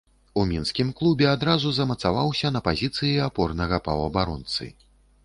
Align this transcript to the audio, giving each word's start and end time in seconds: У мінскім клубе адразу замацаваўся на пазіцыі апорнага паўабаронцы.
У 0.43 0.43
мінскім 0.51 0.87
клубе 1.01 1.27
адразу 1.33 1.73
замацаваўся 1.79 2.51
на 2.55 2.63
пазіцыі 2.69 3.13
апорнага 3.27 3.81
паўабаронцы. 3.89 4.73